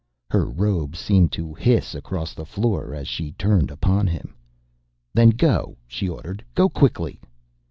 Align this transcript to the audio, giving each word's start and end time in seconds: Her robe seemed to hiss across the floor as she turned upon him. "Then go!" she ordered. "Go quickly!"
Her 0.31 0.49
robe 0.49 0.95
seemed 0.95 1.31
to 1.33 1.53
hiss 1.53 1.93
across 1.93 2.33
the 2.33 2.43
floor 2.43 2.95
as 2.95 3.07
she 3.07 3.33
turned 3.33 3.69
upon 3.69 4.07
him. 4.07 4.33
"Then 5.13 5.29
go!" 5.29 5.77
she 5.87 6.09
ordered. 6.09 6.43
"Go 6.55 6.69
quickly!" 6.69 7.19